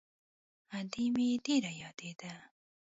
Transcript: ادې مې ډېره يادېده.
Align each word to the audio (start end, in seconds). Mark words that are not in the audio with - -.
ادې 0.77 1.03
مې 1.13 1.27
ډېره 1.45 1.71
يادېده. 1.81 2.33